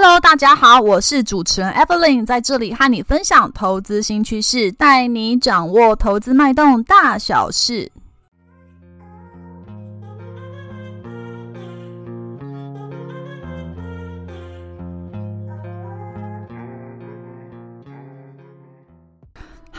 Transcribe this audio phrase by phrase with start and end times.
[0.00, 7.90] Hello，大家好，我是主持人 Evelyn，在这里和你分享投资新趋势，带你掌握投资脉动大小事。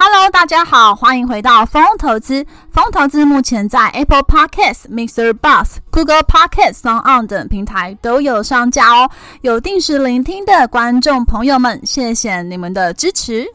[0.01, 2.45] Hello，大家好，欢迎回到风投资。
[2.71, 9.11] 风投资目前在 Apple Podcasts、MrBus、Google Podcast 等平台都有上架哦。
[9.41, 13.45] 有定时聆听的观众朋友们，谢谢你们的支持。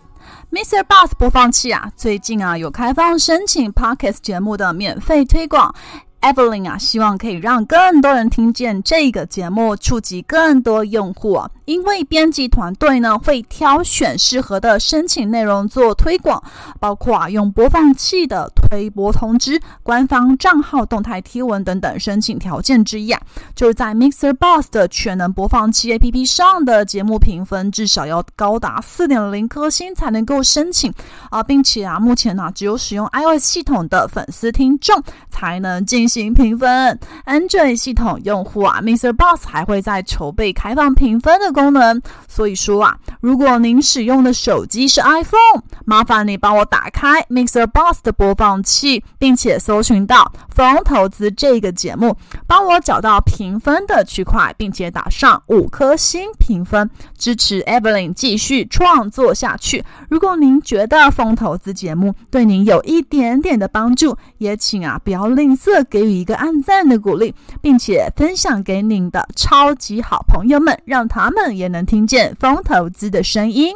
[0.53, 5.75] MrBus 播放器啊，最近啊有开放申请 Podcast 节目的免费推广。
[6.25, 11.39] Evelyn 啊，希望可以让更多人听见这个节目，触及更多用户。
[11.67, 16.43] 因为编辑团队呢会挑选适合的申请内容做推广，
[16.81, 21.99] 包括啊用播放器的微博通知、官方账号动态贴文等等。
[21.99, 23.21] 申请条件之一啊，
[23.55, 30.93] 就是在 Mixer Boss 的全能播放器 APP 上的节目评分至少要高达四点零颗星才能够申请
[31.31, 36.35] 啊，并且啊目前呢、只有使用 iOS 系统的粉丝听众才能进行。
[36.35, 42.03] 评分，Android 系统用户啊，Mixer Boss 还会在筹备开放评分的功能。
[42.27, 59.85] 所以说啊，如果您使用的手机是 iPhone，麻烦你帮我打开 Mixer Boss 的播放器，并且搜寻到《风投资》这个节目，帮我找到评分的区块，并且打上五颗星评分，支持 Evelyn 继续创作下去。
[60.09, 66.05] 如果您觉得《风投资》节目对您有一点点的帮助，也请啊不要吝啬给。
[66.05, 73.75] 予一个按赞的鼓励，并且分享给您的超级好朋友们，让他们也能听见风投资的声音。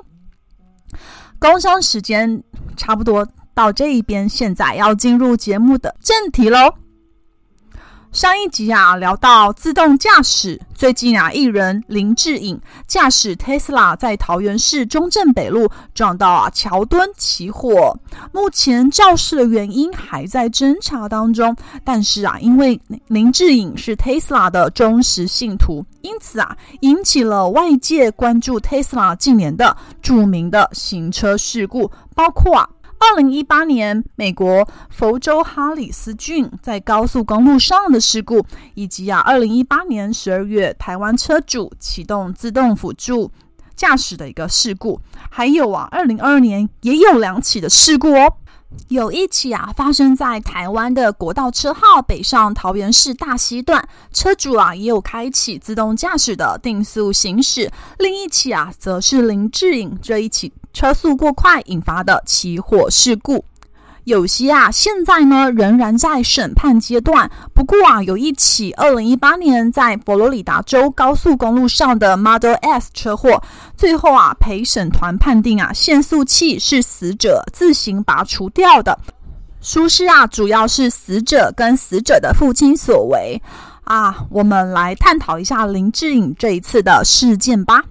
[1.39, 2.43] 工商时间
[2.77, 3.27] 差不多
[3.59, 6.73] 到这一边，现在要进入节目的正题喽。
[8.13, 10.61] 上一集啊，聊到自动驾驶。
[10.77, 17.99] 最近啊，艺人林志颖驾驶 Tesla 在桃园市中正北路撞到啊桥墩起火。
[18.33, 21.57] 目前肇事的原因还在侦查当中。
[21.83, 32.69] 但是啊，因为林志颖是 Tesla 的忠实信徒，因此啊，引起了外界关注 Tesla 近年的著名的行车事故，包括啊。
[33.01, 38.45] 二零一八年，美国佛州哈里斯郡在高速公路上的事故，
[38.75, 43.31] 以及啊，二零一八年十二月台湾车主启动自动辅助
[43.77, 45.01] 驾驶的一个事故，
[45.31, 48.35] 还有啊，二零二二年也有两起的事故哦。
[48.89, 57.71] 有一起啊，发生在台湾的国道车号北上桃园市大溪段，车主啊也有开启自动驾驶的定速行驶。
[57.99, 60.53] 另一起啊，则是林志颖这一起。
[60.73, 63.45] 车速过快引发的起火事故，
[64.09, 67.31] 有些啊，现在呢仍然在审判阶段。
[67.53, 73.43] 不过啊，有一起二零一八年在佛罗里达州高速公路上的 Model S 车祸，
[73.77, 78.99] 最后啊，陪审团判定啊，限速器是死者自行拔除掉的，
[79.61, 83.39] 疏失啊，主要是死者跟死者的父亲所为
[83.85, 84.25] 啊。
[84.31, 87.85] 我们来探讨一下林志颖这一次的事件吧。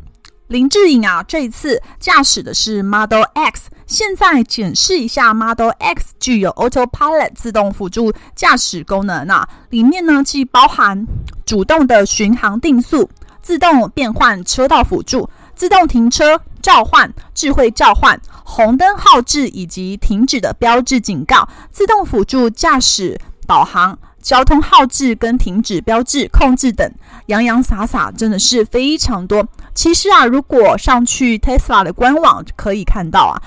[0.48, 3.70] 林志颖啊，这一次驾驶的是 Model X。
[3.86, 11.06] 现在检视一下 Model X 具有 Autopilot 自动辅助驾驶功能啊，里面呢既包含
[11.46, 13.10] 主动的巡航定速、
[13.42, 24.00] 自动变换车道辅助、自动停车召唤、智慧召唤、红灯号志以及停止的标志警告、自动辅助驾驶导航。
[24.20, 26.92] 交通号志跟停止标志控制等，
[27.28, 29.48] 洋洋洒洒真的是非常多。
[29.74, 33.42] 其实啊，如果上去 Tesla 的官网可以看到啊。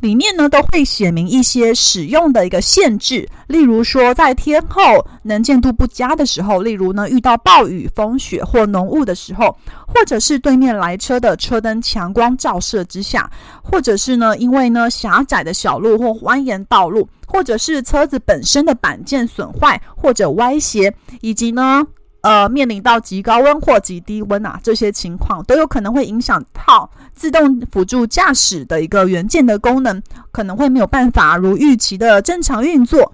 [0.00, 4.82] 里面呢都会写明一些使用的一个限制，例如说在天候
[5.22, 13.30] 能见度不佳的时候，例如呢遇到暴雨、风雪或浓雾的时候，或者是对面来车的车灯强光照射之下，
[13.62, 21.82] 或者是呢因为呢狭窄的小路或蜿蜒道路，或者是车子本身的板件损坏或者歪斜，以及呢。
[22.24, 30.02] 呃，面临到极高温或极低温啊，这些情况都有可能会影响到自动辅助驾驶的一个元件的功能，
[30.32, 33.12] 可能会没有办法如预期的正常运作。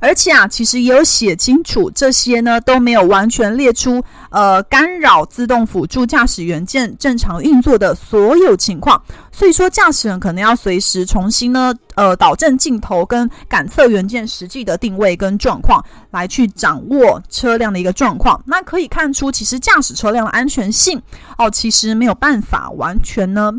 [0.00, 18.42] 而且啊，其实也有写清楚，这些呢都没有完全列出呃干扰自动辅助驾驶元件正常运作的所有情况，所以说驾驶人可能要随时重新呢呃导正镜头跟感测元件实际的定位跟状况，来去掌握车辆的一个状况。
[18.46, 21.00] 那可以看出，其实驾驶车辆的安全性
[21.38, 23.52] 哦，其实没有办法完全呢。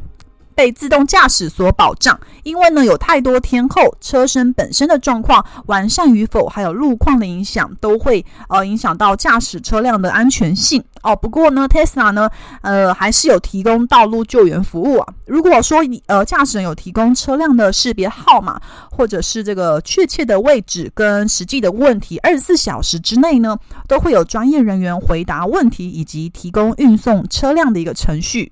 [0.56, 11.16] 被自动驾驶所保障，因为呢有太多天候、车身本身的状况完善与否，还有路况的影响，都会呃影响到驾驶车辆的安全性哦。
[11.16, 12.30] 不过呢，Tesla 呢
[12.62, 15.14] 呃还是有提供道路救援服务啊。
[15.26, 18.62] 如果说呃驾驶人有提供车辆的识别号码，
[18.92, 23.58] 或者是这个确切的位置跟实际的问题，二十四小时之内呢
[23.88, 28.52] 都会有专业人员回答问题以及提供运送车辆的一个程序。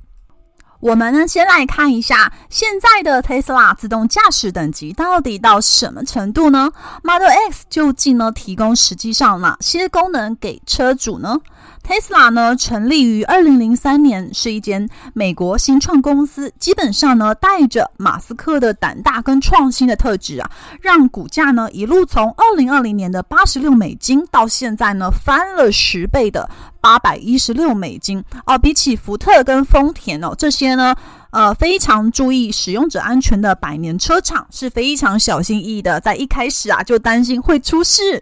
[0.81, 6.71] 我们呢，先来看一下现在的 Tesla 自动驾驶等级到底到什么程度呢
[7.03, 11.39] ？Model X 究竟呢提供实际上哪些功能给车主呢
[11.87, 16.51] ？Tesla 呢，成立于二零零三年，是一间美国新创公司。
[16.59, 20.49] 基本上呢，带着马斯克的胆大跟创新的特质啊，
[20.81, 26.49] 让股价呢一路从二零二零年的八十六美金，到现在呢翻了十倍的
[26.79, 28.23] 八百一十六美金。
[28.45, 30.95] 哦，比起福特跟丰田哦这些呢，
[31.31, 38.21] 呃，非常注意使用者安全的百年车厂，是非常小心翼翼的，在一开始啊就担心会出事。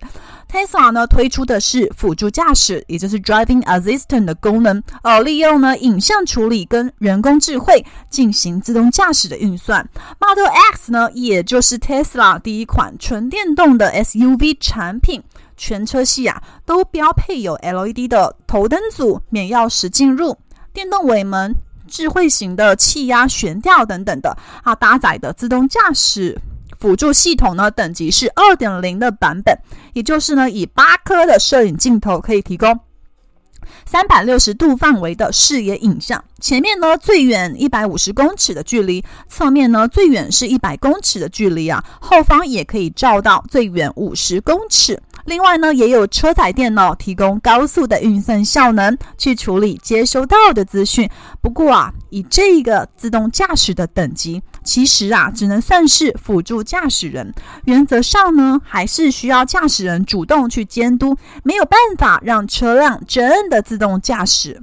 [0.51, 9.87] Tesla 呢推出的是辅助驾驶，也就是 Driving Assistant 的功能，呃，利用呢影像处理跟人工智慧进行自动驾驶的运算。
[10.19, 15.21] Model X 呢，也就是 Tesla 第一款纯电动的 SUV 产品，
[15.55, 20.35] 全车系啊都标配有 LED 的头灯组、免钥匙进入、
[20.73, 21.55] 电动尾门、
[21.87, 26.41] 智慧型的气压悬吊等等的啊，搭载的自动驾驶。
[26.79, 29.53] 辅助系统呢，等级是二点零的版本，
[29.93, 32.79] 也就是呢，以八颗的摄影镜头可以提供
[33.85, 36.23] 三百六十度范围的视野影像。
[36.39, 45.01] 前面呢最远一百五十公尺的距离，侧面呢最远是一百公尺的距离啊，后方也可以照到最远五十公尺。
[45.29, 51.07] 另外呢，也有车载电脑提供高速的运算效能，去处理接收到的资讯。
[51.39, 57.31] 不过啊，以这个自动驾驶的等级，其实啊，只能算是辅助驾驶人。
[57.65, 64.59] 原则上呢，还是需要驾驶人主动去监督，没有办法让车辆真的自动驾驶。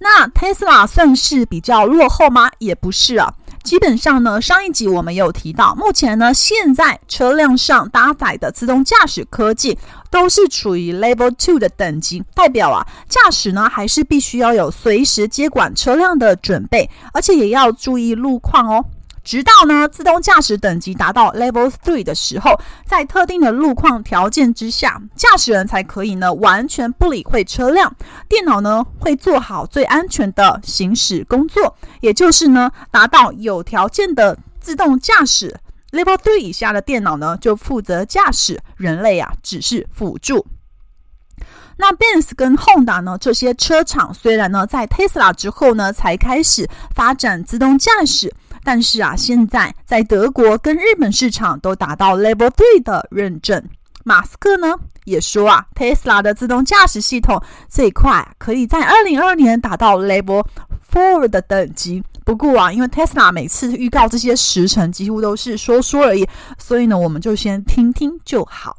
[0.00, 2.50] 那 Tesla 算是比较落后吗？
[2.58, 3.32] 也不是啊。
[3.62, 9.78] 基本上呢，上一集我们有提到，目前呢，现在车辆上搭载的自动驾驶科技
[10.10, 18.84] 都是处于 Level Two 的等级，代表啊，驾驶呢还是必须要有随时接管车辆的准备，而且也要注意路况哦。
[19.22, 27.94] 直到呢自动驾驶等级达到 Level Three 的时候，在特定的路况条件之下，驾驶人才可以呢完全不理会车辆，
[28.28, 35.60] 电脑呢会做好最安全的行驶工作，也就是呢达到有条件的自动驾驶。
[35.92, 40.46] Level Three 以下的电脑呢就负责驾驶，人类啊只是辅助。
[41.76, 48.34] 那 Benz 跟 Honda 呢这些车厂虽然呢在 Tesla 之后呢才开始发展自动驾驶。
[48.62, 53.62] 但是啊，现在在德国跟日本市场都达到 Level Three 的认证。
[54.04, 54.74] 马斯克呢
[55.04, 60.44] 也说啊，Tesla 的自动驾驶系统最快可以在二零二二年达到 Level
[60.90, 62.02] Four 的等级。
[62.24, 66.26] 不过啊，因为 Tesla 每次预告这些时程几乎都是说说而已，
[66.58, 68.76] 所以呢，我们就先听听就好。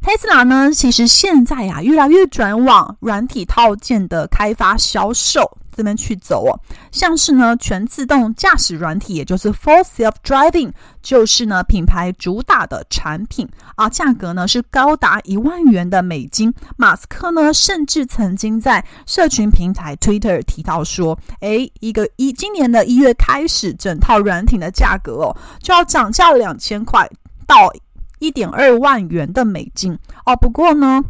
[0.00, 5.58] Tesla 呢，其实现在呀、啊，越来越转往软体套件的开发销售。
[5.76, 6.52] 这边去走哦，
[6.90, 10.72] 像是呢全自动驾驶软体，也就是 Full Self Driving，
[11.02, 16.52] 就是呢品牌主打的产品啊，价格呢是高达一万元的美金。
[16.76, 27.08] 马斯克呢甚至曾经在社群平台 Twitter 提到说，诶，一个一今年的一月开始，整套软体的价格哦就要涨价两千块
[27.46, 27.72] 到
[28.18, 30.36] 一点二万元的美金哦。
[30.36, 31.02] 不过呢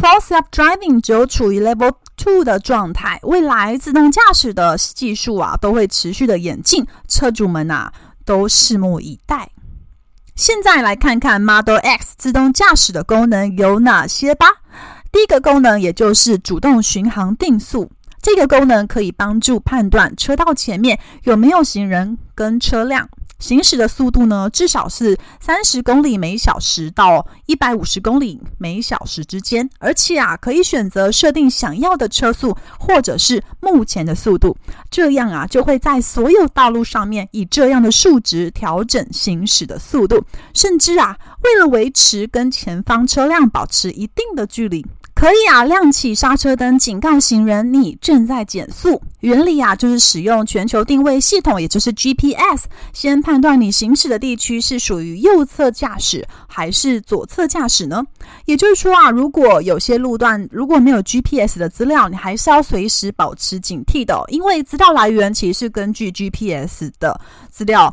[0.00, 7.92] ，Full Self Driving 只有处于 Level Two 的状态，未来自动驾驶的技术啊都会持续的演进，车主们啊
[8.24, 9.50] 都拭目以待。
[10.34, 14.46] 现在来看看 Model X 自动驾驶的功能有哪些吧。
[15.12, 23.08] 第一个功能也就是主动巡航定速，这个功能可以帮助判断车道前面有没有行人跟车辆。
[23.38, 34.56] 行驶的速度呢，至少是三十公里每小时到一百五十公里每小时之间，而且啊，可以选择设定想要的车速或者是目前的速度，
[34.90, 40.24] 这样啊，就会在所有道路上面以这样的数值调整行驶的速度，
[40.54, 44.84] 甚至啊，为了维持跟前方车辆保持一定的距离。
[45.14, 49.00] 可以啊，亮起刹车灯，警告行人你正在减速。
[49.20, 58.06] 原理啊，就是使用全球定位系统，也就是 GPS，先判断你行驶的地区是属于右侧驾驶还是左侧驾驶呢？
[58.44, 67.92] 也就是说啊，如果有些路段如果没有 GPS 的资料，你还是要随时保持警惕的，因为资料来源其实是根据 GPS 的资料。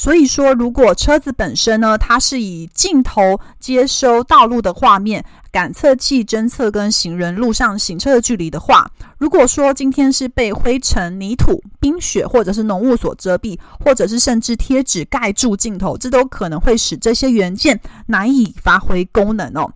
[0.00, 19.70] 所以说，如果车子本身呢，它是以镜头接收道路的画面，感测器侦测跟行人路上行车的距离的话，如果说今天是被灰尘、泥土、冰雪或者是浓雾所遮蔽，或者是甚至贴纸盖住镜头，这都可能会使这些元件难以发挥功能哦。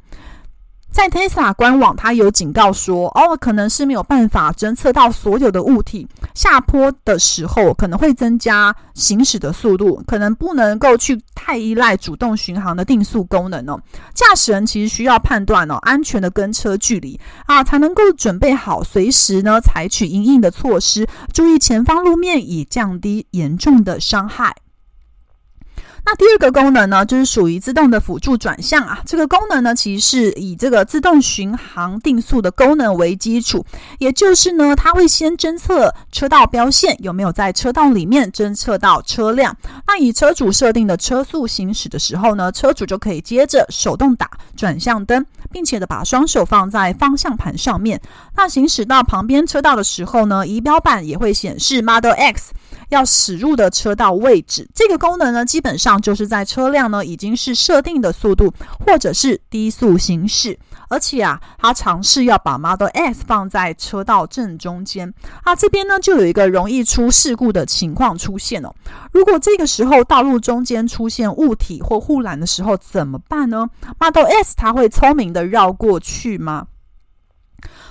[0.95, 6.07] 在 Tesla 官网，它有警告说，哦，可能是没有办法侦测到所有的物体。
[6.35, 13.77] 下坡的时候可能会增加行驶的速度，可能不能够去太依赖主动巡航的定速功能哦。
[14.15, 24.55] 驾驶人其实需要判断哦，安全的跟车距离啊，才能够准备好随时呢采取应应的措施，注意前方路面，以降低严重的伤害。
[26.07, 29.01] 那第二个功能呢，就是属于自动的辅助转向啊。
[29.07, 33.65] 这个功能呢，其实是以这个自动巡航定速的功能为基础，
[33.99, 39.57] 也就是呢，它会先侦测车道标线有没有在车道里面侦测到车辆。
[39.87, 47.99] 那以车主设定的车速行驶的时候呢，车主就可以接着手动打转向灯，并且的把双手放在方向盘上面。
[48.37, 52.53] 那行驶到旁边车道的时候呢，仪表板也会显示 Model X。
[52.95, 58.55] 要驶入的车道位置，这个功能呢，基本上就是在车辆呢已经是设定的速度，
[58.87, 60.59] 或者是低速行驶，
[60.89, 68.73] 而且啊，它尝试要把 Model S 放在车道正中间啊，这边呢就有一个容易出事故的情况出现哦。
[69.13, 76.69] 如果这个时候道路中间出现物体或护栏的时候怎么办呢？Model S 它会聪明的绕过去吗？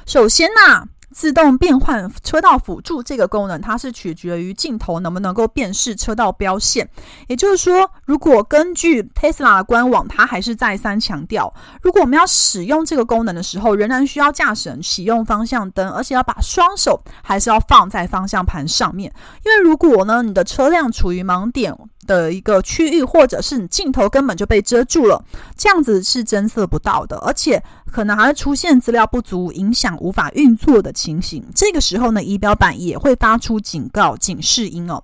[0.05, 6.89] 首先呐、自动变换车道辅助这个功能，它是取决于镜头能不能够辨识车道标线。
[7.27, 19.13] 也就是说，如果根据 Tesla 的官网，它还是再三强调，如果我们要使用这个功能的时候，仍然需要驾驶人启用方向灯，而且要把双手还是要放在方向盘上面。
[19.45, 21.73] 因为如果呢，你的车辆处于盲点
[22.07, 25.23] 的一个区域，或者是你镜头根本就被遮住了，
[25.55, 27.63] 这样子是侦测不到的，而且。
[27.93, 31.45] 可能还会出现资料不足、影响无法运作的情形。
[31.53, 35.03] 这个时候呢，仪表板也会发出警告警示音哦。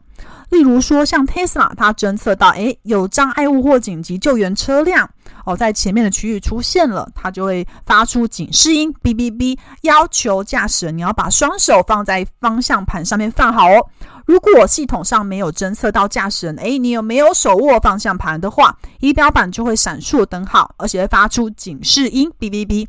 [0.50, 5.08] 例如说，像 Tesla，它侦测到诶有障碍物或紧急救援车辆
[5.46, 13.86] 哦在前面的区域出现了，它就会发出警示音，哔哔哔，要求驾驶人你要把双手放在方向盘上面放好哦。
[14.30, 22.88] 如果系统上没有侦测到驾驶人，诶，你有没有手握方向盘的话，仪表板就会闪烁灯号，而且会发出警示音，哔哔哔。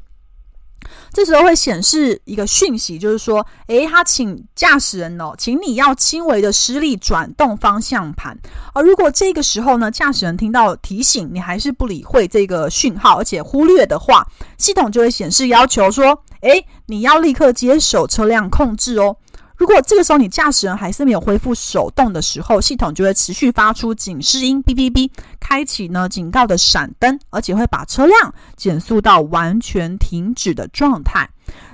[1.14, 8.38] 这时候会显示一个讯息，就是说，诶，他请驾驶人哦，请你要轻微的施力转动方向盘。
[8.74, 14.26] 而如果这个时候呢，驾驶人听到提醒，你还是不理会这个讯号，而且忽略的话，
[14.58, 19.16] 系统就会显示要求说，诶，你要立刻接手车辆控制哦。
[19.60, 31.28] 如果这个时候你驾驶人还是没有恢复手动的时候，系统就会持续发出警示音，哔哔哔，开启呢警告的闪灯，而且会把车辆减速到完全停止的状态。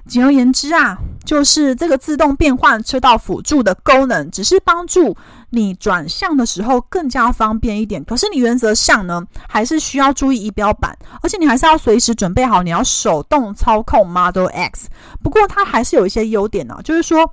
[0.04, 5.16] 简而言之啊，就是这个自动变换车道辅助的功能，只是帮助
[5.50, 8.02] 你转向的时候更加方便一点。
[8.02, 14.88] 可是你原则上呢，还是需要注意仪表板，而且你还是要随时准备好你要手动操控 Model X。
[15.22, 17.32] 不过它还是有一些优点呢、就是说。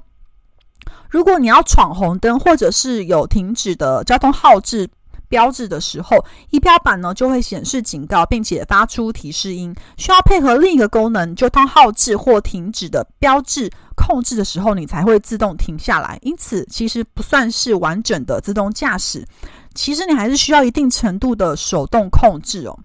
[1.10, 4.90] 如果你要闯红灯，或者是有停止的交通号志
[5.30, 6.18] 标志的时候，
[6.52, 9.74] 仪表板呢就会显示警告，并且发出提示音。
[9.98, 16.20] 需要配合另一个功能，交通号志或停止的标志控制的时候，你才会自动停下来。
[16.22, 19.26] 因此，其实不算是完整的自动驾驶。
[19.74, 22.78] 其实你还是需要一定程度的手动控制哦。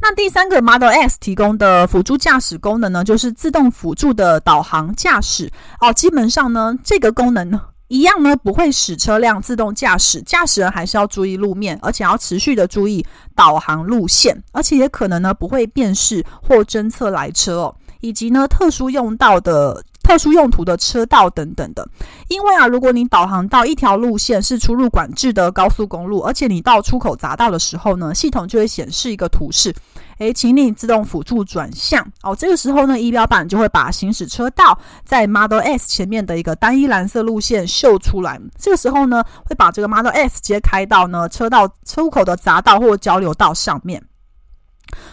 [0.00, 5.50] 那第三个 Model S 提供的辅助驾驶功能呢，就是自动辅助的导航驾驶
[5.80, 5.92] 哦。
[5.92, 19.82] 基本上呢，这个功能呢一样呢，不会使车辆自动驾驶，驾驶人还是要注意路面，而且要持续的注意导航路线，而且也可能呢不会辨识或侦测来车哦，以及呢特殊用到的。
[20.08, 21.86] 特殊用途的车道等等的，
[22.28, 29.70] 因为啊，如果你导航到一条路线是出入管制的高速公路，而且你到出口匝道的时候呢，系统就会显示一个图示，
[30.16, 32.34] 诶，请你自动辅助转向哦。
[32.34, 38.40] 这个时候呢，仪表板就会把行驶车道在 Model S 前面的一个单一蓝色路线秀出来。
[38.58, 44.02] 这个时候呢，会把这个 Model S 直接开到呢车道出口的匝道或交流道上面。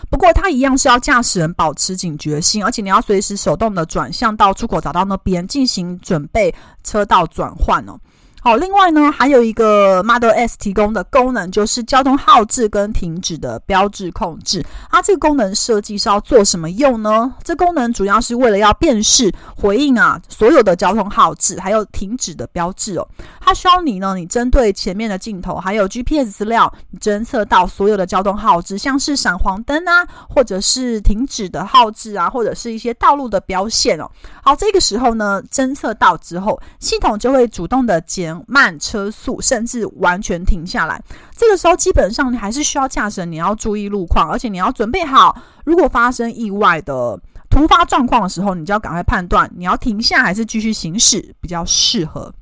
[0.09, 6.53] 不过，它一样是要驾驶人保持警觉性，而且你要随时手动的转向到出口匝道那边进行准备
[6.83, 7.97] 车道转换哦。
[8.41, 14.63] 好，另外呢，还有一个 Model S 提供的功能就是交通号志跟停止的标志控制。
[14.91, 17.33] 它这个功能设计是要做什么用呢？
[17.43, 23.07] 这功能主要是为了要辨识、回应啊所有的交通号志，还有停止的标志哦。
[23.45, 34.09] 它需要你呢，你针对前面的镜头还有 GPS 资料，你侦测到所有的交通号志，像是闪黄灯啊，或者是停止的号志啊，或者是一些道路的标线哦。
[34.43, 38.35] 好，这个时候呢，侦测到之后，系统就会主动的减。
[38.47, 40.99] 慢车速，甚至完全停下来。
[41.35, 45.35] 这个时候，基本上你还是需要驾驶，你要注意路况，而且你要准备好，
[45.65, 52.33] 如果发生意外的突发状况的时候，你就要赶快判断，你要停下还是继续行驶比较适合。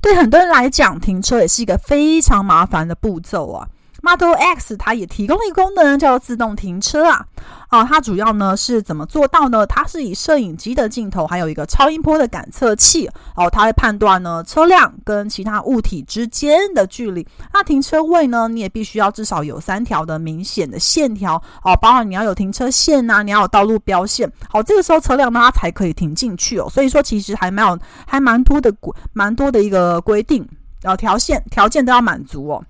[0.00, 3.68] 对很多人来讲，停车也是一个非常麻烦的步骤啊。
[4.02, 7.26] Model X 它也提供了一个功能，叫做自动停车啊。
[7.68, 9.64] 啊，它主要呢是怎么做到呢？
[9.66, 17.24] 它是以摄影机的镜头，还有一个超音波的感测器哦，它会判断呢车辆跟其他物体之间的距离。
[17.52, 24.30] 那停车位呢，你也必须要至少有三条的明显的线条哦，包含你要有停车线呐、啊，你要有道路标线。
[24.48, 26.68] 好，这个时候车辆呢它才可以停进去哦。
[26.68, 30.44] 所以说，其实还蛮有还蛮多的规蛮多的一个规定，
[30.82, 32.64] 然后条线条件都要满足哦。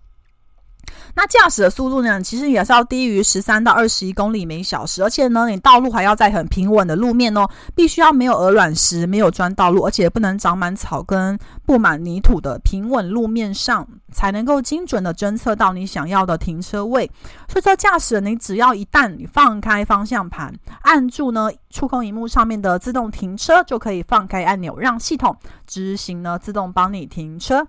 [1.14, 17.10] 那驾驶的速度呢，其实也是要低于十三到二十一公里每小时，而且呢，你道路还要在很平稳的路面哦，必须要没有鹅卵石、没有砖道路，而且不能长满草根、布满泥土的平稳路面上，才能够精准的侦测到你想要的停车位。
[17.48, 25.36] 所以说，驾驶你只要一旦你放开方向盘，按住呢触控荧幕上面的自动停车，就可以放开按钮，让系统
[25.66, 27.66] 执行呢自动帮你停车。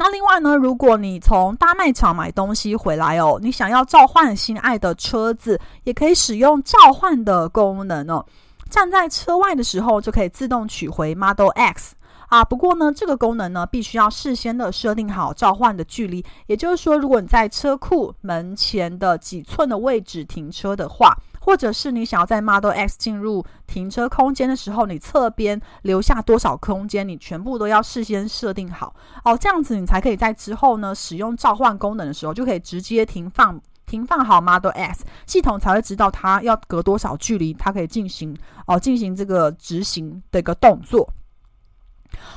[0.00, 8.24] 那另外呢，如果你从大卖场买东西回来哦，你想要召唤心爱的车子，也可以使用召唤的功能哦。
[8.70, 11.96] 站在车外的时候，就可以自动取回 Model X
[12.28, 12.44] 啊。
[12.44, 16.24] 不过呢，这个功能呢，必须要事先的设定好召唤的距离。
[16.46, 21.16] 也就是说，如果你在车库门前的几寸的位置停车的话，
[21.48, 38.36] 或者是你想要在 Model X 进入停车空间的时候，你侧边留下多少空间，你全部都要事先设定好哦，这样子你才可以在之后呢使用召唤功能的时候，就可以直接停放停放好 Model X，系统才会知道它要隔多少距离，它可以进行
[38.66, 41.08] 哦进行这个执行的一个动作。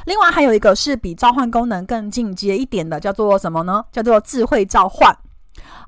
[0.06, 3.84] 另外还有一个是比召唤功能更进阶一点的，叫做什么呢？
[3.92, 5.14] 叫做智慧召唤。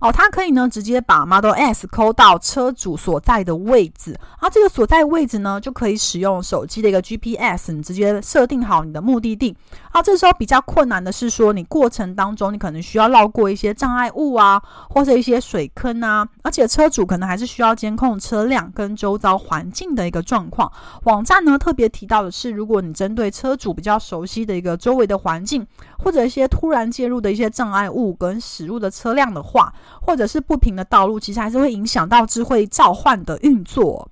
[0.04, 9.56] 哦，它可以呢直接把 Model S 扣到车主所在的位置，而这个所在位置呢就可以使用手机的一个 GPS，你直接设定好你的目的地。
[9.93, 20.71] 啊，这时候比较困难的是说，你过程当中你可能需要绕过一些障碍物啊，或者一些水坑啊，而且车主可能还是需要监控车辆跟周遭环境的一个状况。
[21.03, 25.63] 网站呢特别提到的是，如果你针对车主比较熟悉的一个周围的环境，
[25.99, 34.10] 或者一些突然介入的一些障碍物跟驶入的车辆的话，或者是不平的道路，其实还是会影响到智慧召唤的运作。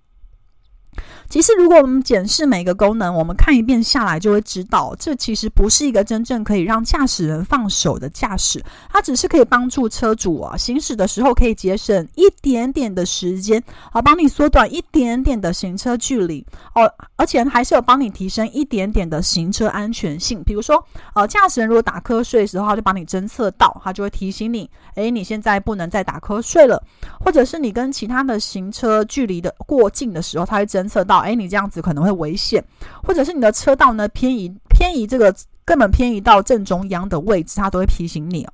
[1.31, 13.63] 其实，如果我们检视每个功能，我们看一遍下来，就会知道，这其实不是一个真正可以让驾驶人放手的驾驶，它只是可以帮助车主啊行驶的时候可以节省一点点的时间，
[13.93, 20.43] 啊，帮你缩短一点点的行车距离哦，而且还是有帮你提升一点点的行车安全性。
[20.43, 26.83] 比如说，呃，驾驶人如果打瞌睡的时候，他就帮你侦测到，他就会提醒你，诶，你现在不能再打瞌睡了，
[27.21, 31.20] 或者是你跟其他的行车距离的过近的时候，他会侦测到。
[31.21, 32.63] 哎，你这样子可能会危险，
[33.03, 38.53] 或者是你的车道呢偏移偏移，这个根本偏移到正中央的位置，它都会提醒你哦。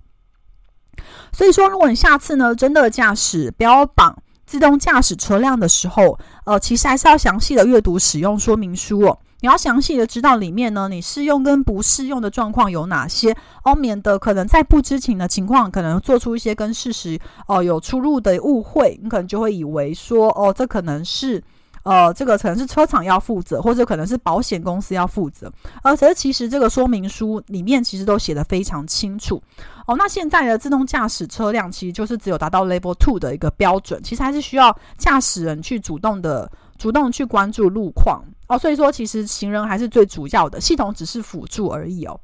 [1.32, 9.18] 所以说，如果你下次呢真的驾驶标榜自动驾驶车辆的时候，呃，其实还是要详细的阅读使用说明书哦。
[9.42, 21.44] 你要详细的知道里面呢，你适用跟不适用的状况有哪些，哦，免得可能在不知情的情况，可能做出一些跟事实哦有出入的误会，你可能就会以为说，哦，这可能是。
[21.88, 25.50] 呃，这个可能是车厂要负责，或者可能是保险公司要负责。
[25.82, 29.42] 而且其实这个说明书里面其实都写得非常清楚。
[29.86, 38.22] 哦，那现在的自动驾驶车辆其实就是只有达到 Level Two 的一个标准，其实还是需要驾驶人去主动的、主动去关注路况。
[38.50, 42.20] 哦，所以说其实行人还是最主要的，系统只是辅助而已哦。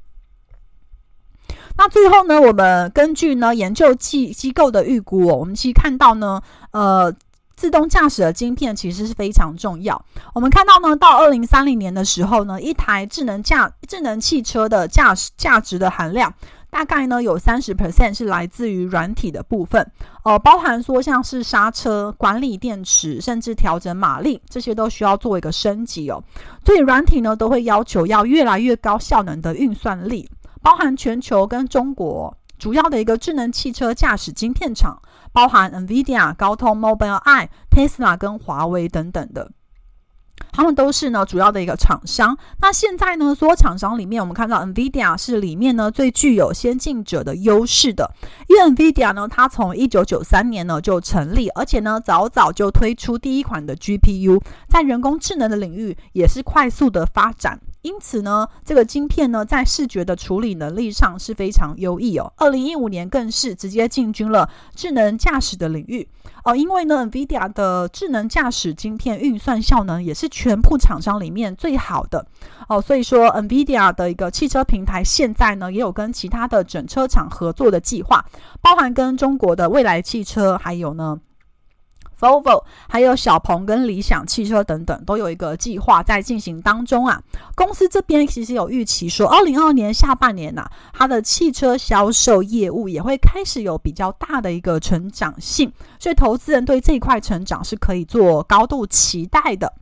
[1.78, 7.10] 那最后呢，我们根据呢研究机机构的预估哦，我们其实看到呢，呃。
[7.56, 10.04] 自动驾驶的晶片其实是非常重要。
[10.34, 16.32] 我们看到呢，到二零三零年的时候呢，一台智能驾智能汽车的驾驶价值的含量
[16.70, 19.92] 大概呢有三十 percent 是来自于软体的部分，
[20.24, 26.20] 呃，包含说像是刹车、管理电池，甚至调整马力，这些都需要做一个升级哦。
[26.66, 30.28] 所以软体呢都会要求要越来越高效能的运算力，
[30.60, 35.00] 包含全球跟中国主要的一个智能汽车驾驶晶片厂，
[35.34, 39.50] 包含 NVIDIA、高通、Mobile、I、Tesla 跟华为等等的。
[40.50, 42.38] 他们都是呢主要的一个厂商。
[42.60, 48.12] 那现在呢，所有厂商里面，我们看到 NVIDIA 是里面呢最具有先进者的优势的。
[48.48, 57.60] 因为 NVIDIA 呢，它从一九九三年呢就成立，而且呢早早就推出第一款的 GPU，在人工智能的领域也是快速的发展。
[57.84, 62.32] 因此呢，这个晶片呢，在视觉的处理能力上是非常优异哦。
[62.38, 66.08] 二零一五年更是直接进军了智能驾驶的领域
[66.44, 66.56] 哦。
[66.56, 72.26] 因为呢，NVIDIA 的智能驾驶晶片运算效能也是全部厂商里面最好的
[72.70, 72.80] 哦。
[72.80, 78.24] 所以说，NVIDIA 的一个汽车平台现在呢，也有跟其他的整车厂合作的计划，
[78.62, 81.20] 包含跟中国的蔚来汽车，还有呢。
[82.18, 87.20] Volvo 还有小鹏跟理想汽车等等都有一个计划在进行当中啊。
[87.54, 99.72] 公司这边其实有预期说，二零二二年下半年呐、啊，它的汽车销售业务也会开始有比较大的一个成长性，所以投资人对这一块成长是可以做高度期待的。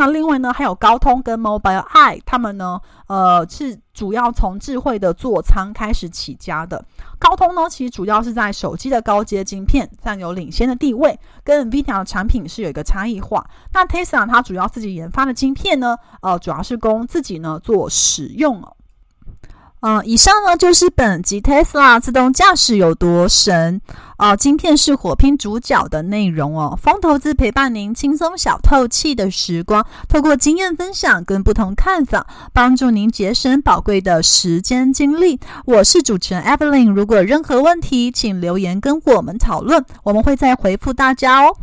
[0.00, 6.82] 那另外呢，还有高通跟 Mobileye，他们呢，呃，是主要从智慧的座舱开始起家的。
[7.18, 13.46] 高通呢，其实主要是在手机的高阶晶片占有领先的地位，跟 Vita 的产品是有一个差异化。
[13.74, 18.58] 那 Tesla 它主要自己研发的晶片呢，呃，主要是供自己呢做使用。
[19.80, 23.80] 呃，以上呢就是本集 Tesla 自动驾驶有多神
[24.18, 26.78] 哦、呃，晶片是火拼主角的内容哦。
[26.80, 35.40] 风投资陪伴您轻松小透气的时光，透过经验分享跟不同看法，帮助您节省宝贵的时间精力。
[35.64, 41.56] 我是主持人 Evelyn，如果有任何问题，请留言跟我们讨论，我们会再回复大家哦。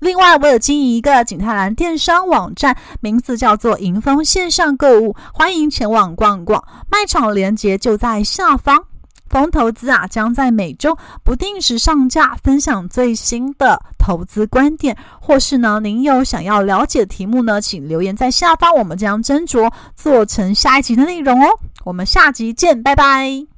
[0.00, 6.62] 另外，我有经营一个景泰蓝电商网站，名字叫做莹丰线上购物，欢迎前往逛逛。
[6.90, 8.84] 卖场链接就在下方。
[9.28, 21.48] 风投资啊，将在每周不定时上架，分享最新的投资观点，或是呢，您有想要了解的题目呢，请留言在下方，我们将斟酌做成下一集的内容哦。
[21.84, 23.55] 我们下集见，拜拜。